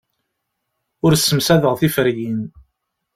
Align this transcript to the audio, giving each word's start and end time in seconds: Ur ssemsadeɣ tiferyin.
Ur 1.05 1.13
ssemsadeɣ 1.15 1.73
tiferyin. 1.79 2.41